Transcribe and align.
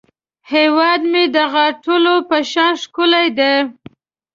هیواد 0.53 1.01
مې 1.11 1.23
د 1.35 1.37
غاټولو 1.53 2.13
په 2.29 2.37
شان 2.51 2.73
ښکلی 2.83 3.27
دی 3.37 3.53